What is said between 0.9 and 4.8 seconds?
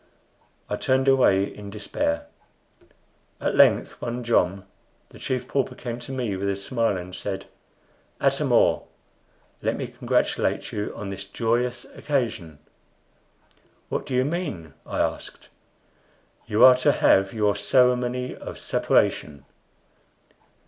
away in despair. At length one jom